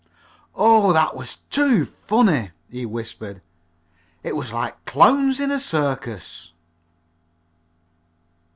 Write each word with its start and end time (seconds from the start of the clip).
"Oh, 0.55 0.93
that's 0.93 1.35
too 1.51 1.85
funny!" 1.85 2.49
he 2.71 2.87
whispered. 2.87 3.39
"It 4.23 4.35
was 4.35 4.51
like 4.51 4.83
clowns 4.85 5.39
in 5.39 5.51
a 5.51 5.59
circus!" 5.59 6.53